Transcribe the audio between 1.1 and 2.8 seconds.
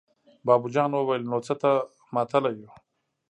نو څه ته ماتله يو!